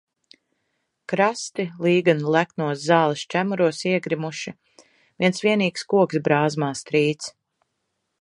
Krasti 1.11 1.65
līgani 1.87 2.31
leknos 2.35 2.81
zāles 2.85 3.25
čemuros 3.33 3.81
iegrimuši, 3.91 4.55
viens 5.25 5.45
vienīgs 5.49 5.87
koks 5.95 6.23
brāzmās 6.29 6.83
trīc. 6.91 7.29